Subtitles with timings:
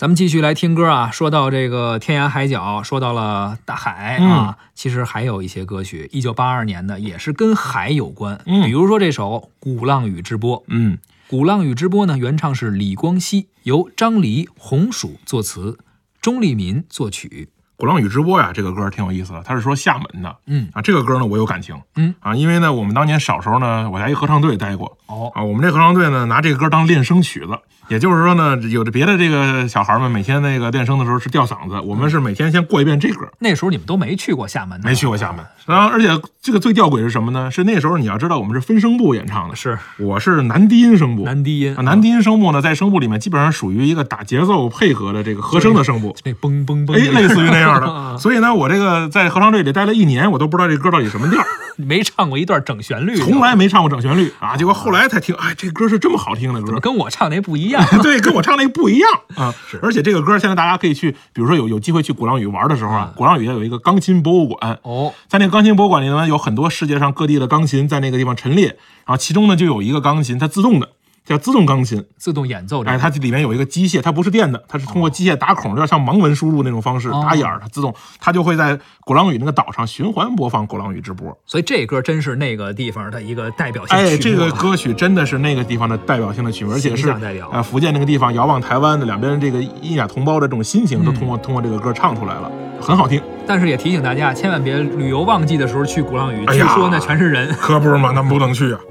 [0.00, 8.62] 咱们继续来听歌啊，说到这个天涯海角，说到了大海啊，其实还有一些歌曲，一九八二年的也是跟海有关，嗯。
[8.62, 10.58] 比如说这首《鼓浪屿之波》。
[10.68, 10.96] 嗯，
[11.28, 15.78] 《鼓浪屿之波》呢，原唱是李光羲，由张黎、红薯作词，
[16.22, 17.50] 钟立民作曲。
[17.76, 20.70] 鼓浪屿之波呀，这个歌挺有意思的，他是说厦门的，嗯。
[20.72, 22.14] 啊，这个歌呢我有感情，嗯。
[22.20, 27.58] 啊，因为呢我们当年小时候呢，我在一合唱队待过，哦，啊，我们这合唱队呢拿这个歌当练声曲子，
[27.88, 33.28] 也就是说呢，有的别的这个小孩们每天那个练声的时候是吊嗓子，我们是每天先过一遍这歌。
[33.40, 36.08] 那时候你们都没去过厦门，没去过厦门，然后而且
[36.40, 37.50] 这个最吊诡是什么呢？
[37.50, 39.76] 是那时候你要知道我们是分声部演唱的，是。
[39.98, 41.74] 我是男低音声部，男低音。
[41.76, 48.18] 啊，男低音声部呢在声部里面基本上属于一个打节奏配合的这个和声的声部， 那嘣嘣嘣，哎，类似于那样啊的。
[48.18, 54.56] 所以呢，我这个在合唱队里待了一年，我都不知道这歌到底什么调儿，没唱过一段整旋律，从来没唱过整旋律啊。
[54.56, 56.78] 结果后来才听，哎，这歌是这么好听的歌。
[56.80, 57.84] 跟我唱那不一样。
[58.02, 59.54] 对，跟我唱那不一样 啊！
[59.82, 70.88] 而且这个歌现在大家可以去，比如说有有机会去鼓浪屿玩的时候啊，鼓浪屿有一个钢琴博物馆，哦，在那个钢琴博物馆里呢，有很多世界上各地的钢琴在那个地方陈列，然后其中呢就有一个钢琴，它自动的，
[71.30, 81.38] 叫自动钢琴，自动演奏这哎，个，它里面有一个机械，它不是电的，它是通过机械打孔，有点像盲文输入那种方式哦打眼儿，它自动，它就会在鼓浪屿那个岛上循环播放鼓浪屿直播。
[81.46, 93.22] 所以这歌真是那个地方的一个代表性哎，曲这个目啊歌曲真的是那个地方的代表性的曲目，而且是象代表呃福建那个地方遥望台湾的两边这个印亚同胞的这种心情，都嗯通过通过这个歌唱出来了，很好听。
[93.46, 97.48] 但是也提醒大家，千万别旅游旺季的时候去鼓浪屿，哎据说那全是人。
[97.54, 98.80] 可不是嘛，那不能去啊。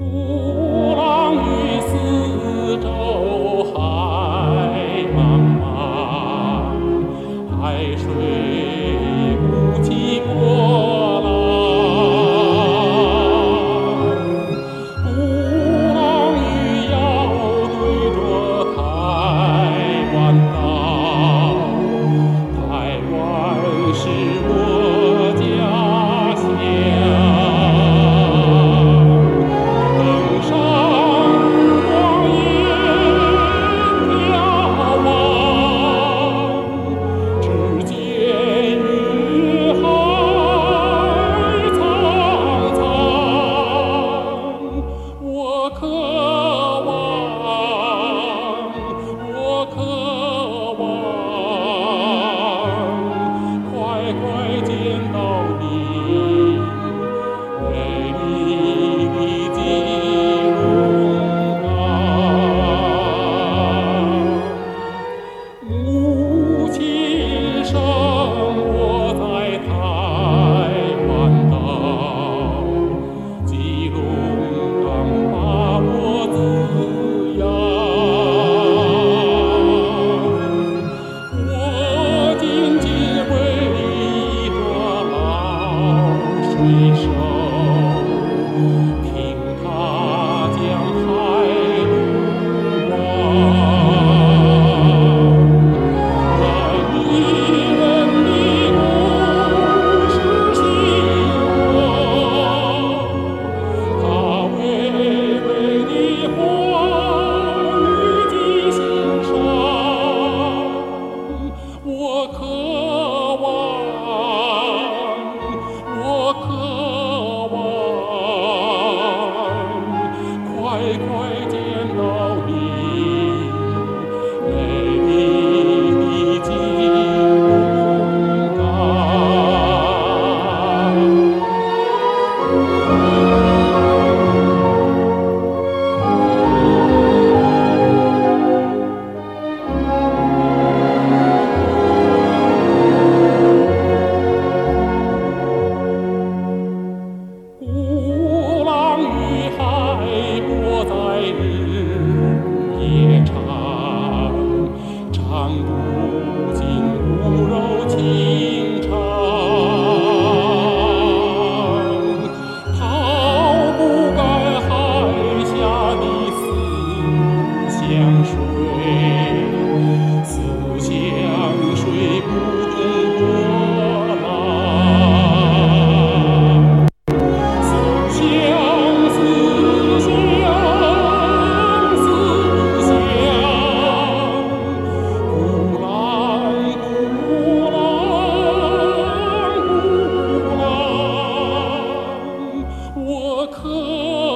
[193.40, 194.29] 我可。